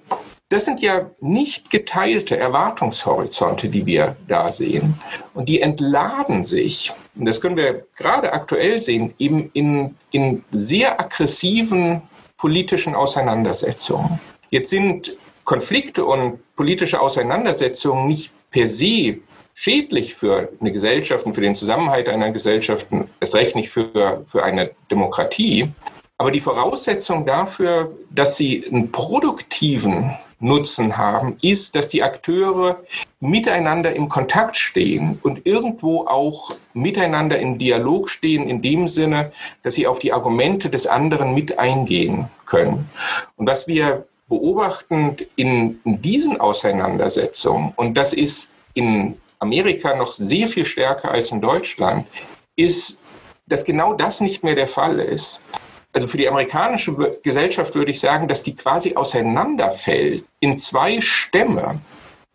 das 0.50 0.65
sind 0.65 0.81
ja 0.81 1.10
nicht 1.22 1.69
geteilte 1.69 2.38
Erwartungshorizonte, 2.38 3.69
die 3.69 3.86
wir 3.86 4.15
da 4.27 4.51
sehen. 4.51 5.00
Und 5.34 5.48
die 5.48 5.62
entladen 5.62 6.43
sich, 6.43 6.91
und 7.15 7.25
das 7.25 7.39
können 7.39 7.57
wir 7.57 7.86
gerade 7.95 8.34
aktuell 8.34 8.77
sehen, 8.79 9.13
eben 9.17 9.50
in, 9.53 9.95
in 10.12 10.43
sehr 10.51 11.00
aggressiven 11.00 12.01
politischen 12.38 12.93
Auseinandersetzungen. 12.93 14.19
Jetzt 14.50 14.70
sind 14.70 15.18
Konflikte 15.44 16.06
und 16.06 16.40
politische 16.56 17.00
Auseinandersetzungen 17.00 18.08
nicht 18.08 18.32
per 18.52 18.68
se 18.68 19.20
schädlich 19.54 20.16
für 20.16 20.50
eine 20.60 20.72
Gesellschaft 20.72 21.25
und 21.25 21.34
für 21.34 21.42
den 21.42 21.56
Zusammenhalt 21.56 22.10
einer 22.10 22.32
Gesellschaft, 22.32 22.88
erst 23.20 23.36
recht 23.36 23.56
nicht 23.56 23.70
für, 23.70 24.24
für 24.25 24.44
eine 24.44 24.72
Demokratie. 24.92 25.72
Aber 26.18 26.32
die 26.32 26.40
Voraussetzung 26.40 27.25
dafür, 27.25 27.92
dass 28.10 28.38
sie 28.38 28.66
einen 28.66 28.92
produktiven 28.92 30.14
Nutzen 30.40 30.98
haben, 30.98 31.38
ist, 31.42 31.75
dass 31.75 31.90
die 31.90 32.04
Akteure 32.04 32.84
miteinander 33.20 33.94
im 33.94 34.10
Kontakt 34.10 34.58
stehen 34.58 35.18
und 35.24 35.46
irgendwo 35.46 36.06
auch 36.06 36.52
miteinander 36.74 37.40
im 37.40 37.58
Dialog 37.58 38.10
stehen, 38.10 38.50
in 38.50 38.62
dem 38.62 38.88
Sinne, 38.88 39.32
dass 39.64 39.75
sie 39.75 39.88
auf 39.88 40.00
die 40.00 40.14
Argumente 40.14 40.70
des 40.70 40.88
anderen 40.88 41.34
mit 41.34 41.58
eingehen 41.58 42.30
können. 42.46 42.90
Und 43.38 43.48
was 43.48 43.68
wir 43.68 44.06
beobachten 44.27 45.17
in, 45.36 45.79
in 45.84 46.01
diesen 46.01 46.39
Auseinandersetzungen, 46.39 47.74
und 47.75 47.96
das 47.96 48.13
ist 48.13 48.55
in 48.74 49.17
Amerika 49.39 49.96
noch 49.96 50.12
sehr 50.12 50.48
viel 50.48 50.65
stärker 50.65 51.12
als 51.12 51.32
in 51.32 51.41
Deutschland, 51.41 52.08
ist, 52.55 53.01
dass 53.48 53.63
genau 53.63 53.94
das 53.94 54.22
nicht 54.22 54.44
mehr 54.44 54.55
der 54.55 54.67
Fall 54.67 55.00
ist. 55.00 55.46
Also 55.94 56.08
für 56.08 56.17
die 56.17 56.27
amerikanische 56.27 56.94
Gesellschaft 57.24 57.74
würde 57.75 57.91
ich 57.91 58.00
sagen, 58.00 58.27
dass 58.27 58.44
die 58.44 58.55
quasi 58.55 58.96
auseinanderfällt 58.96 60.25
in 60.39 60.58
zwei 60.58 61.00
Stämme 61.00 61.79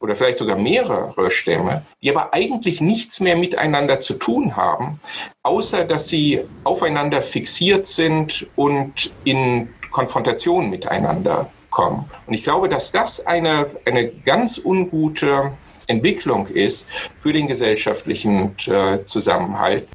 oder 0.01 0.17
vielleicht 0.17 0.39
sogar 0.39 0.57
mehrere 0.57 1.31
Stämme, 1.31 1.85
die 2.03 2.11
aber 2.11 2.33
eigentlich 2.33 2.81
nichts 2.81 3.21
mehr 3.21 3.37
miteinander 3.37 4.01
zu 4.01 4.15
tun 4.15 4.57
haben, 4.57 4.99
außer 5.43 5.85
dass 5.85 6.09
sie 6.09 6.41
aufeinander 6.65 7.21
fixiert 7.21 7.87
sind 7.87 8.47
und 8.57 9.13
in 9.25 9.69
Konfrontation 9.91 10.71
miteinander 10.71 11.51
kommen. 11.81 12.05
Und 12.27 12.35
ich 12.35 12.45
glaube, 12.45 12.69
dass 12.69 12.93
das 12.93 13.27
eine, 13.27 13.67
eine 13.87 14.09
ganz 14.09 14.61
ungute 14.63 15.53
Entwicklung 15.87 16.47
ist 16.47 16.87
für 17.17 17.33
den 17.33 17.49
gesellschaftlichen 17.49 18.55
äh, 18.67 18.99
Zusammenhalt. 19.07 19.89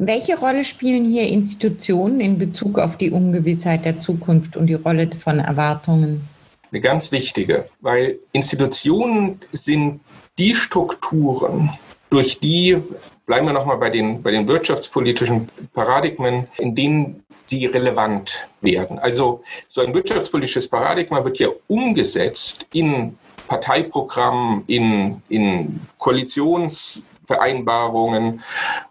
Welche 0.00 0.38
Rolle 0.38 0.64
spielen 0.64 1.04
hier 1.04 1.28
Institutionen 1.28 2.20
in 2.20 2.38
Bezug 2.38 2.78
auf 2.78 2.96
die 2.96 3.10
Ungewissheit 3.10 3.84
der 3.84 4.00
Zukunft 4.00 4.56
und 4.56 4.66
die 4.66 4.74
Rolle 4.74 5.10
von 5.18 5.40
Erwartungen? 5.40 6.22
Eine 6.70 6.80
ganz 6.80 7.12
wichtige, 7.12 7.68
weil 7.80 8.18
Institutionen 8.32 9.40
sind 9.52 10.00
die 10.38 10.54
Strukturen, 10.54 11.70
durch 12.10 12.40
die, 12.40 12.78
bleiben 13.26 13.46
wir 13.46 13.52
nochmal 13.52 13.76
bei 13.76 13.90
den, 13.90 14.22
bei 14.22 14.30
den 14.30 14.48
wirtschaftspolitischen 14.48 15.48
Paradigmen, 15.74 16.46
in 16.58 16.74
denen 16.74 17.24
sie 17.48 17.66
relevant 17.66 18.48
werden. 18.60 18.98
Also 18.98 19.42
so 19.68 19.80
ein 19.80 19.94
wirtschaftspolitisches 19.94 20.68
Paradigma 20.68 21.24
wird 21.24 21.38
ja 21.38 21.48
umgesetzt 21.66 22.66
in 22.72 23.16
Parteiprogrammen, 23.48 24.62
in, 24.66 25.22
in 25.28 25.80
Koalitionsvereinbarungen 25.98 28.42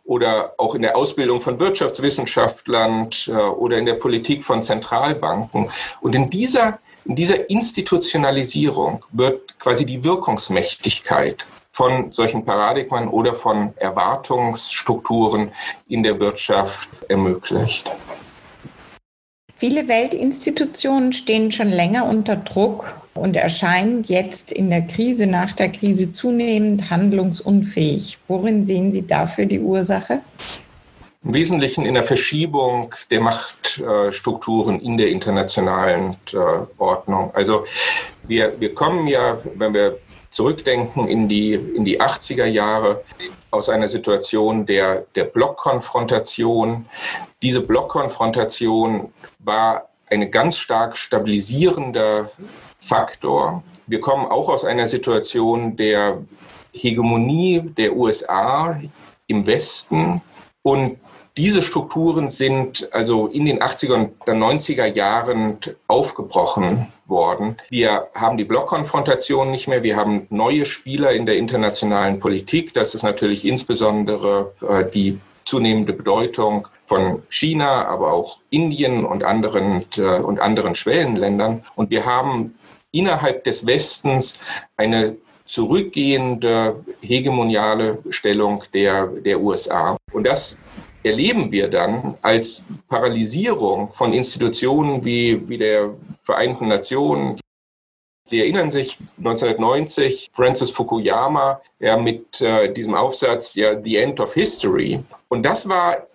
oder 0.03 0.53
auch 0.57 0.75
in 0.75 0.81
der 0.81 0.97
Ausbildung 0.97 1.39
von 1.41 1.57
Wirtschaftswissenschaftlern 1.59 3.11
äh, 3.27 3.31
oder 3.31 3.77
in 3.77 3.85
der 3.85 3.93
Politik 3.93 4.43
von 4.43 4.61
Zentralbanken. 4.63 5.69
Und 6.01 6.15
in 6.15 6.29
dieser, 6.29 6.79
in 7.05 7.15
dieser 7.15 7.49
Institutionalisierung 7.49 9.05
wird 9.11 9.57
quasi 9.59 9.85
die 9.85 10.03
Wirkungsmächtigkeit 10.03 11.45
von 11.71 12.11
solchen 12.11 12.43
Paradigmen 12.43 13.07
oder 13.07 13.33
von 13.35 13.77
Erwartungsstrukturen 13.77 15.51
in 15.87 16.01
der 16.01 16.19
Wirtschaft 16.19 16.89
ermöglicht. 17.07 17.87
Viele 19.59 19.87
Weltinstitutionen 19.87 21.13
stehen 21.13 21.51
schon 21.51 21.71
länger 21.71 22.05
unter 22.05 22.35
Druck 22.35 22.95
und 23.15 23.35
erscheinen 23.35 24.03
jetzt 24.03 24.51
in 24.51 24.69
der 24.69 24.83
Krise, 24.83 25.25
nach 25.25 25.53
der 25.53 25.69
Krise 25.69 26.13
zunehmend 26.13 26.91
handlungsunfähig. 26.91 28.19
Worin 28.27 28.63
sehen 28.63 28.91
Sie 28.91 29.07
dafür 29.07 29.47
die 29.47 29.59
Ursache? 29.59 30.21
Im 31.23 31.33
Wesentlichen 31.33 31.87
in 31.87 31.95
der 31.95 32.03
Verschiebung 32.03 32.93
der 33.09 33.19
Machtstrukturen 33.19 34.79
in 34.79 34.95
der 34.95 35.09
internationalen 35.09 36.15
äh, 36.31 36.37
Ordnung. 36.77 37.31
Also 37.33 37.65
wir, 38.27 38.53
wir 38.59 38.75
kommen 38.75 39.07
ja, 39.07 39.39
wenn 39.55 39.73
wir 39.73 39.97
zurückdenken 40.37 41.07
in 41.07 41.27
die, 41.27 41.55
in 41.55 41.83
die 41.83 41.99
80er 41.99 42.45
Jahre 42.45 43.03
aus 43.49 43.69
einer 43.69 43.87
Situation 43.87 44.67
der, 44.67 45.07
der 45.15 45.23
Blockkonfrontation. 45.23 46.85
Diese 47.41 47.61
Blockkonfrontation 47.61 49.11
war 49.39 49.89
ein 50.11 50.29
ganz 50.29 50.59
stark 50.59 50.95
stabilisierender 50.95 52.29
Faktor. 52.79 53.63
Wir 53.87 53.99
kommen 53.99 54.27
auch 54.27 54.47
aus 54.47 54.63
einer 54.63 54.85
Situation 54.85 55.75
der 55.75 56.23
Hegemonie 56.71 57.71
der 57.75 57.95
USA 57.95 58.79
im 59.25 59.47
Westen 59.47 60.21
und 60.61 60.99
diese 61.35 61.63
Strukturen 61.63 62.29
sind 62.29 62.87
also 62.93 63.25
in 63.25 63.47
den 63.47 63.59
80er 63.59 63.93
und 63.93 64.21
90er 64.23 64.85
Jahren 64.85 65.57
aufgebrochen 65.87 66.93
worden. 67.09 67.57
Wir 67.69 68.07
haben 68.13 68.37
die 68.37 68.43
Blockkonfrontation 68.43 69.51
nicht 69.51 69.67
mehr. 69.67 69.83
Wir 69.83 69.95
haben 69.95 70.27
neue 70.29 70.65
Spieler 70.65 71.11
in 71.11 71.25
der 71.25 71.37
internationalen 71.37 72.19
Politik. 72.19 72.73
Das 72.73 72.95
ist 72.95 73.03
natürlich 73.03 73.45
insbesondere 73.45 74.53
äh, 74.67 74.89
die 74.89 75.19
zunehmende 75.45 75.93
Bedeutung 75.93 76.67
von 76.85 77.23
China, 77.29 77.85
aber 77.85 78.13
auch 78.13 78.39
Indien 78.49 79.05
und 79.05 79.23
anderen, 79.23 79.85
äh, 79.97 80.19
und 80.19 80.39
anderen 80.39 80.75
Schwellenländern. 80.75 81.63
Und 81.75 81.89
wir 81.89 82.05
haben 82.05 82.55
innerhalb 82.91 83.43
des 83.43 83.65
Westens 83.65 84.39
eine 84.75 85.15
zurückgehende 85.45 86.83
hegemoniale 87.01 87.99
Stellung 88.09 88.63
der, 88.73 89.07
der 89.07 89.39
USA. 89.39 89.97
Und 90.11 90.27
das 90.27 90.57
erleben 91.03 91.51
wir 91.51 91.69
dann 91.69 92.17
als 92.21 92.67
Paralysierung 92.87 93.91
von 93.93 94.13
Institutionen 94.13 95.03
wie, 95.05 95.47
wie 95.47 95.57
der 95.57 95.93
Vereinten 96.23 96.67
Nationen. 96.67 97.39
Sie 98.25 98.41
erinnern 98.41 98.71
sich 98.71 98.97
1990 99.17 100.27
Francis 100.33 100.71
Fukuyama 100.71 101.61
ja, 101.79 101.95
mit 101.95 102.41
äh, 102.41 102.71
diesem 102.73 102.93
Aufsatz 102.93 103.55
ja 103.55 103.81
The 103.81 103.97
End 103.97 104.19
of 104.19 104.33
History. 104.33 105.01
Und 105.29 105.43
das 105.43 105.69
war 105.69 106.07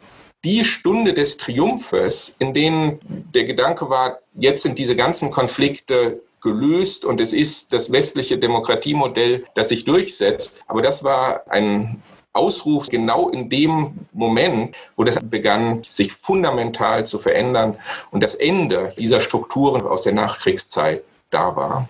die 0.45 0.65
Stunde 0.65 1.15
des 1.15 1.37
Triumphes, 1.39 2.37
in 2.39 2.53
denen 2.53 2.99
der 3.33 3.45
Gedanke 3.45 3.89
war, 3.89 4.19
jetzt 4.35 4.63
sind 4.63 4.79
diese 4.79 4.97
ganzen 4.97 5.31
Konflikte 5.31 6.21
gelöst 6.43 7.05
und 7.05 7.21
es 7.21 7.33
ist 7.33 7.73
das 7.73 7.93
westliche 7.93 8.37
Demokratiemodell, 8.37 9.45
das 9.55 9.69
sich 9.69 9.85
durchsetzt. 9.85 10.61
Aber 10.67 10.83
das 10.83 11.05
war 11.05 11.49
ein 11.49 12.03
Ausruf 12.33 12.89
genau 12.89 13.29
in 13.29 13.49
dem 13.51 14.07
Moment, 14.13 14.75
wo 14.97 15.05
das 15.05 15.19
begann, 15.21 15.83
sich 15.85 16.13
fundamental 16.13 17.05
zu 17.05 17.19
verändern 17.19 17.77
und 18.11 18.23
das 18.23 18.35
Ende 18.35 18.93
dieser 18.97 19.21
Strukturen 19.21 19.83
aus 19.83 20.03
der 20.03 20.13
Nachkriegszeit 20.13 21.03
da 21.31 21.55
war. 21.55 21.89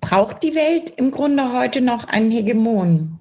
Braucht 0.00 0.42
die 0.42 0.54
Welt 0.54 0.92
im 0.96 1.10
Grunde 1.10 1.52
heute 1.52 1.80
noch 1.80 2.04
einen 2.04 2.30
Hegemon? 2.30 3.20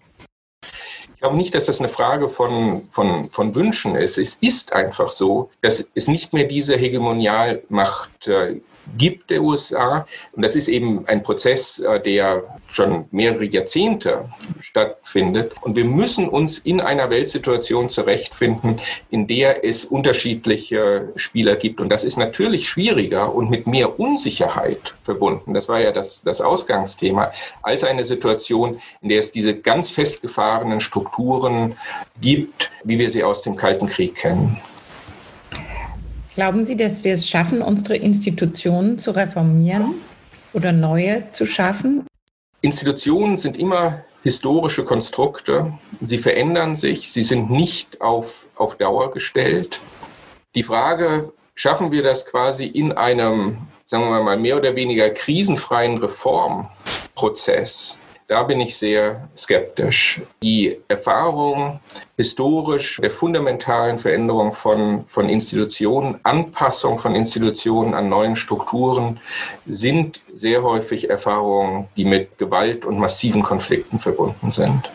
Ich 0.62 1.19
glaube 1.19 1.38
nicht, 1.38 1.55
dass 1.55 1.67
das 1.67 1.79
eine 1.79 1.88
Frage 1.88 2.27
von, 2.27 2.89
von, 2.91 3.29
von 3.29 3.55
Wünschen 3.55 3.95
ist. 3.95 4.17
Es 4.17 4.36
ist 4.36 4.74
einfach 4.74 5.10
so, 5.10 5.50
dass 5.62 5.89
es 5.95 6.10
nicht 6.10 6.33
mehr 6.33 6.43
diese 6.43 6.75
Hegemonialmacht 6.75 8.27
äh, 8.27 8.60
gibt 8.97 9.29
der 9.29 9.41
USA. 9.41 10.05
Und 10.33 10.43
das 10.43 10.55
ist 10.55 10.67
eben 10.67 11.07
ein 11.07 11.23
Prozess, 11.23 11.79
äh, 11.79 11.99
der 11.99 12.43
schon 12.71 13.05
mehrere 13.11 13.45
Jahrzehnte 13.45 14.29
stattfindet. 14.59 15.53
Und 15.61 15.75
wir 15.75 15.85
müssen 15.85 16.27
uns 16.27 16.59
in 16.59 16.81
einer 16.81 17.09
Weltsituation 17.09 17.89
zurechtfinden, 17.89 18.79
in 19.09 19.27
der 19.27 19.63
es 19.65 19.85
unterschiedliche 19.85 21.11
Spieler 21.15 21.55
gibt. 21.55 21.81
Und 21.81 21.89
das 21.89 22.03
ist 22.03 22.17
natürlich 22.17 22.67
schwieriger 22.67 23.33
und 23.33 23.49
mit 23.49 23.67
mehr 23.67 23.99
Unsicherheit 23.99 24.93
verbunden. 25.03 25.53
Das 25.53 25.69
war 25.69 25.79
ja 25.79 25.91
das, 25.91 26.23
das 26.23 26.41
Ausgangsthema, 26.41 27.31
als 27.61 27.83
eine 27.83 28.03
Situation, 28.03 28.79
in 29.01 29.09
der 29.09 29.19
es 29.19 29.31
diese 29.31 29.55
ganz 29.55 29.89
festgefahrenen 29.89 30.79
Strukturen 30.79 31.75
gibt, 32.21 32.71
wie 32.83 32.99
wir 32.99 33.09
sie 33.09 33.23
aus 33.23 33.43
dem 33.43 33.55
Kalten 33.55 33.87
Krieg 33.87 34.15
kennen. 34.15 34.59
Glauben 36.35 36.65
Sie, 36.65 36.75
dass 36.75 37.03
wir 37.03 37.13
es 37.13 37.29
schaffen, 37.29 37.61
unsere 37.61 37.95
Institutionen 37.95 38.97
zu 38.97 39.11
reformieren 39.11 39.93
oder 40.53 40.71
neue 40.71 41.31
zu 41.31 41.45
schaffen? 41.45 42.07
Institutionen 42.61 43.37
sind 43.37 43.55
immer 43.55 44.03
historische 44.23 44.83
Konstrukte. 44.83 45.73
Sie 46.01 46.17
verändern 46.17 46.75
sich. 46.75 47.11
Sie 47.11 47.23
sind 47.23 47.51
nicht 47.51 48.01
auf, 48.01 48.47
auf 48.55 48.77
Dauer 48.77 49.11
gestellt. 49.11 49.79
Die 50.55 50.63
Frage, 50.63 51.31
schaffen 51.53 51.91
wir 51.91 52.01
das 52.01 52.25
quasi 52.25 52.65
in 52.65 52.93
einem, 52.93 53.57
sagen 53.83 54.09
wir 54.09 54.23
mal, 54.23 54.37
mehr 54.37 54.57
oder 54.57 54.75
weniger 54.75 55.11
krisenfreien 55.11 55.99
Reformprozess? 55.99 57.99
Da 58.27 58.43
bin 58.43 58.61
ich 58.61 58.77
sehr 58.77 59.27
skeptisch. 59.35 60.21
Die 60.41 60.77
Erfahrung 60.87 61.79
historisch 62.15 62.99
der 63.01 63.11
fundamentalen 63.11 63.99
Veränderung 63.99 64.53
von, 64.53 65.03
von 65.07 65.27
Institutionen, 65.27 66.19
Anpassung 66.23 66.97
von 66.97 67.15
Institutionen 67.15 67.93
an 67.93 68.07
neuen 68.07 68.35
Strukturen 68.35 69.19
sind 69.65 70.21
sehr 70.33 70.63
häufig 70.63 71.09
Erfahrungen, 71.09 71.87
die 71.97 72.05
mit 72.05 72.37
Gewalt 72.37 72.85
und 72.85 72.97
massiven 72.97 73.43
Konflikten 73.43 73.99
verbunden 73.99 74.51
sind. 74.51 74.89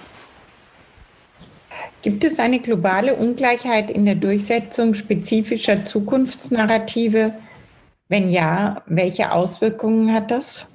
Gibt 2.01 2.25
es 2.25 2.39
eine 2.39 2.61
globale 2.61 3.15
Ungleichheit 3.15 3.91
in 3.91 4.07
der 4.07 4.15
Durchsetzung 4.15 4.95
spezifischer 4.95 5.85
Zukunftsnarrative? 5.85 7.35
Wenn 8.09 8.31
ja, 8.31 8.83
welche 8.87 9.33
Auswirkungen 9.33 10.15
hat 10.15 10.31
das? 10.31 10.69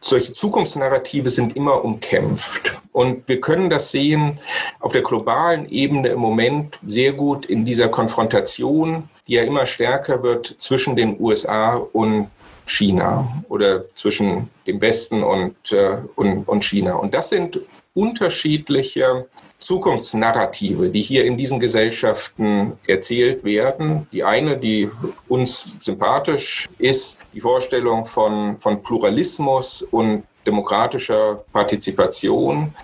Solche 0.00 0.32
Zukunftsnarrative 0.32 1.30
sind 1.30 1.56
immer 1.56 1.84
umkämpft. 1.84 2.72
Und 2.92 3.28
wir 3.28 3.40
können 3.40 3.68
das 3.68 3.90
sehen 3.90 4.38
auf 4.80 4.92
der 4.92 5.02
globalen 5.02 5.68
Ebene 5.68 6.08
im 6.08 6.20
Moment 6.20 6.78
sehr 6.86 7.12
gut 7.12 7.46
in 7.46 7.64
dieser 7.64 7.88
Konfrontation, 7.88 9.08
die 9.26 9.34
ja 9.34 9.42
immer 9.42 9.66
stärker 9.66 10.22
wird 10.22 10.46
zwischen 10.46 10.96
den 10.96 11.20
USA 11.20 11.74
und 11.74 12.30
China 12.66 13.42
oder 13.48 13.84
zwischen 13.94 14.50
dem 14.66 14.80
Westen 14.80 15.22
und, 15.22 15.72
äh, 15.72 15.98
und, 16.16 16.46
und 16.48 16.64
China. 16.64 16.94
Und 16.94 17.14
das 17.14 17.30
sind 17.30 17.60
unterschiedliche 17.94 19.26
Zukunftsnarrative, 19.58 20.90
die 20.90 21.00
hier 21.00 21.24
in 21.24 21.38
diesen 21.38 21.58
Gesellschaften 21.58 22.74
erzählt 22.86 23.42
werden. 23.42 24.06
Die 24.12 24.22
eine, 24.22 24.58
die 24.58 24.90
uns 25.28 25.78
sympathisch 25.80 26.68
ist, 26.78 27.24
die 27.32 27.40
Vorstellung 27.40 28.04
von, 28.04 28.58
von 28.58 28.82
Pluralismus 28.82 29.82
und 29.82 30.24
demokratischer 30.46 31.42
Partizipation. 31.52 32.74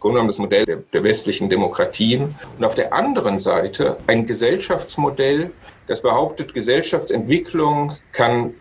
Grunde 0.00 0.26
das 0.26 0.38
Modell 0.38 0.64
der, 0.64 0.76
der 0.92 1.04
westlichen 1.04 1.48
Demokratien. 1.48 2.34
Und 2.58 2.64
auf 2.64 2.74
der 2.74 2.92
anderen 2.92 3.38
Seite 3.38 3.98
ein 4.06 4.26
Gesellschaftsmodell, 4.26 5.52
das 5.86 6.02
behauptet, 6.02 6.54
Gesellschaftsentwicklung 6.54 7.92
kann 8.10 8.54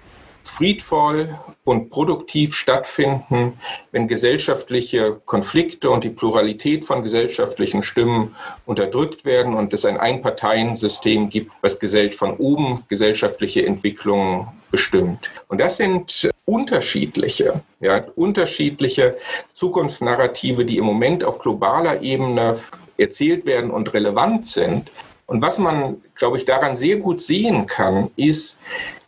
friedvoll 0.44 1.38
und 1.64 1.90
produktiv 1.90 2.56
stattfinden, 2.56 3.60
wenn 3.92 4.08
gesellschaftliche 4.08 5.22
Konflikte 5.26 5.90
und 5.90 6.04
die 6.04 6.10
Pluralität 6.10 6.86
von 6.86 7.04
gesellschaftlichen 7.04 7.84
Stimmen 7.84 8.36
unterdrückt 8.66 9.26
werden 9.26 9.54
und 9.54 9.74
es 9.74 9.86
ein 9.86 9.98
Einparteiensystem 9.98 11.30
gibt, 11.30 11.52
was 11.62 11.80
von 12.16 12.38
oben 12.38 12.84
gesellschaftliche 12.88 13.66
Entwicklungen 13.66 14.48
bestimmt. 14.72 15.30
Und 15.48 15.60
das 15.60 15.78
sind 15.78 16.30
unterschiedliche, 16.46 17.62
ja, 17.80 18.06
unterschiedliche 18.16 19.18
Zukunftsnarrative, 19.54 20.66
die 20.66 20.78
im 20.78 20.86
Moment 20.86 21.24
auf 21.24 21.40
globaler 21.40 22.02
Ebene 22.02 22.58
erzählt 22.98 23.46
werden 23.46 23.72
und 23.72 23.94
relevant 23.94 24.46
sind. 24.46 24.92
Und 25.28 25.42
was 25.42 25.58
man, 25.60 26.02
glaube 26.16 26.38
ich, 26.38 26.46
daran 26.46 26.76
sehr 26.76 26.98
gut 26.98 27.22
sehen 27.22 27.68
kann, 27.68 28.12
ist, 28.16 28.60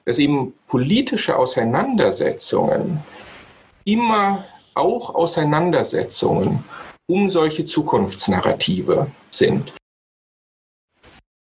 dass 0.06 0.20
eben 0.20 0.54
politische 0.68 1.38
Auseinandersetzungen 1.38 3.00
immer 3.86 4.46
auch 4.76 5.14
Auseinandersetzungen 5.16 6.64
um 7.08 7.30
solche 7.30 7.66
Zukunftsnarrative 7.66 9.08
sind. 9.30 9.74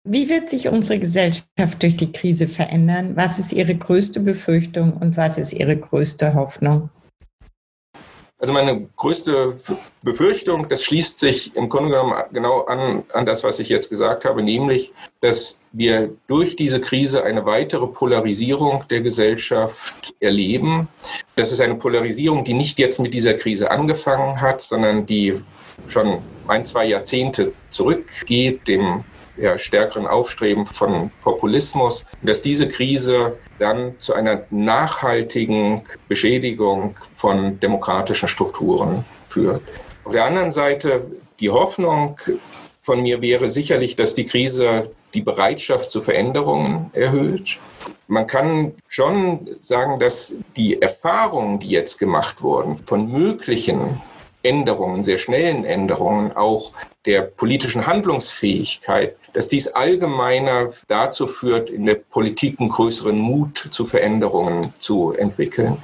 Wie 0.03 0.29
wird 0.29 0.49
sich 0.49 0.67
unsere 0.67 0.97
Gesellschaft 0.97 1.81
durch 1.81 1.95
die 1.95 2.11
Krise 2.11 2.47
verändern? 2.47 3.15
Was 3.15 3.37
ist 3.37 3.53
Ihre 3.53 3.75
größte 3.75 4.19
Befürchtung 4.19 4.93
und 4.93 5.15
was 5.15 5.37
ist 5.37 5.53
Ihre 5.53 5.77
größte 5.77 6.33
Hoffnung? 6.33 6.89
Also 8.41 8.53
meine 8.53 8.89
größte 8.95 9.55
Befürchtung, 10.01 10.67
das 10.67 10.83
schließt 10.83 11.19
sich 11.19 11.55
im 11.55 11.69
Grunde 11.69 11.91
genommen 11.91 12.15
genau 12.33 12.61
an, 12.61 13.03
an 13.13 13.27
das, 13.27 13.43
was 13.43 13.59
ich 13.59 13.69
jetzt 13.69 13.91
gesagt 13.91 14.25
habe, 14.25 14.41
nämlich, 14.41 14.91
dass 15.19 15.63
wir 15.73 16.09
durch 16.25 16.55
diese 16.55 16.81
Krise 16.81 17.23
eine 17.23 17.45
weitere 17.45 17.85
Polarisierung 17.85 18.83
der 18.89 19.01
Gesellschaft 19.01 20.15
erleben. 20.19 20.87
Das 21.35 21.51
ist 21.51 21.61
eine 21.61 21.75
Polarisierung, 21.75 22.43
die 22.43 22.55
nicht 22.55 22.79
jetzt 22.79 22.99
mit 22.99 23.13
dieser 23.13 23.35
Krise 23.35 23.69
angefangen 23.69 24.41
hat, 24.41 24.59
sondern 24.61 25.05
die 25.05 25.39
schon 25.87 26.17
ein, 26.47 26.65
zwei 26.65 26.85
Jahrzehnte 26.85 27.53
zurückgeht, 27.69 28.67
dem 28.67 29.03
ja, 29.37 29.55
stärkeren 29.59 30.07
Aufstreben 30.07 30.65
von 30.65 31.11
Populismus, 31.21 32.05
dass 32.23 32.41
diese 32.41 32.67
Krise 32.67 33.37
dann 33.61 33.95
zu 33.99 34.13
einer 34.13 34.43
nachhaltigen 34.49 35.83
Beschädigung 36.07 36.95
von 37.15 37.59
demokratischen 37.59 38.27
Strukturen 38.27 39.05
führt. 39.29 39.61
Auf 40.03 40.13
der 40.13 40.25
anderen 40.25 40.51
Seite, 40.51 41.05
die 41.39 41.49
Hoffnung 41.49 42.19
von 42.81 43.03
mir 43.03 43.21
wäre 43.21 43.49
sicherlich, 43.49 43.95
dass 43.95 44.15
die 44.15 44.25
Krise 44.25 44.91
die 45.13 45.21
Bereitschaft 45.21 45.91
zu 45.91 46.01
Veränderungen 46.01 46.89
erhöht. 46.93 47.57
Man 48.07 48.27
kann 48.27 48.73
schon 48.87 49.47
sagen, 49.59 49.99
dass 49.99 50.35
die 50.55 50.81
Erfahrungen, 50.81 51.59
die 51.59 51.69
jetzt 51.69 51.99
gemacht 51.99 52.41
wurden, 52.41 52.77
von 52.85 53.11
möglichen 53.11 54.01
Änderungen, 54.43 55.03
sehr 55.03 55.17
schnellen 55.17 55.65
Änderungen, 55.65 56.35
auch 56.35 56.71
der 57.05 57.21
politischen 57.21 57.87
Handlungsfähigkeit, 57.87 59.15
dass 59.33 59.47
dies 59.47 59.67
allgemeiner 59.67 60.71
dazu 60.87 61.27
führt, 61.27 61.69
in 61.69 61.85
der 61.85 61.95
Politik 61.95 62.59
einen 62.59 62.69
größeren 62.69 63.17
Mut 63.17 63.67
zu 63.71 63.85
Veränderungen 63.85 64.73
zu 64.79 65.13
entwickeln. 65.13 65.77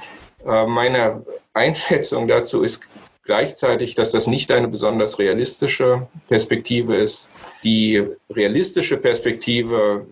Äh, 0.46 0.66
meine 0.66 1.24
Einschätzung 1.54 2.28
dazu 2.28 2.62
ist 2.62 2.88
gleichzeitig, 3.24 3.94
dass 3.94 4.12
das 4.12 4.26
nicht 4.26 4.50
eine 4.50 4.68
besonders 4.68 5.18
realistische 5.18 6.08
Perspektive 6.28 6.96
ist. 6.96 7.30
Die 7.62 8.02
realistische 8.30 8.96
Perspektive 8.96 10.06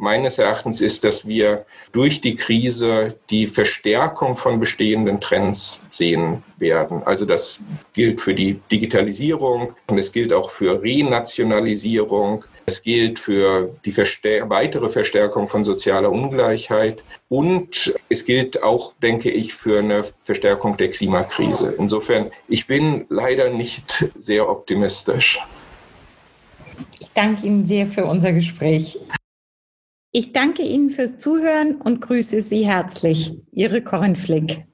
meines 0.00 0.38
Erachtens 0.38 0.80
ist, 0.80 1.04
dass 1.04 1.28
wir 1.28 1.66
durch 1.92 2.20
die 2.20 2.34
Krise 2.34 3.16
die 3.28 3.46
Verstärkung 3.46 4.34
von 4.34 4.58
bestehenden 4.58 5.20
Trends 5.20 5.84
sehen 5.90 6.42
werden. 6.58 7.02
Also 7.04 7.26
das 7.26 7.62
gilt 7.92 8.20
für 8.20 8.34
die 8.34 8.60
Digitalisierung 8.72 9.74
und 9.88 9.98
es 9.98 10.10
gilt 10.10 10.32
auch 10.32 10.50
für 10.50 10.82
Renationalisierung. 10.82 12.44
Es 12.64 12.82
gilt 12.82 13.18
für 13.18 13.74
die 13.84 13.92
Verstär 13.92 14.48
weitere 14.48 14.88
Verstärkung 14.88 15.48
von 15.48 15.64
sozialer 15.64 16.10
Ungleichheit 16.10 17.02
und 17.28 17.92
es 18.08 18.24
gilt 18.24 18.62
auch, 18.62 18.94
denke 19.02 19.30
ich, 19.30 19.52
für 19.52 19.80
eine 19.80 20.04
Verstärkung 20.24 20.76
der 20.76 20.90
Klimakrise. 20.90 21.74
Insofern, 21.78 22.30
ich 22.48 22.66
bin 22.66 23.04
leider 23.10 23.50
nicht 23.50 24.10
sehr 24.18 24.48
optimistisch. 24.48 25.40
Ich 27.00 27.10
danke 27.12 27.46
Ihnen 27.46 27.66
sehr 27.66 27.86
für 27.86 28.06
unser 28.06 28.32
Gespräch. 28.32 28.98
Ich 30.12 30.32
danke 30.32 30.62
Ihnen 30.62 30.90
fürs 30.90 31.18
Zuhören 31.18 31.76
und 31.76 32.00
grüße 32.00 32.42
Sie 32.42 32.66
herzlich. 32.66 33.32
Ihre 33.52 33.80
Corinne 33.80 34.16
Flick. 34.16 34.66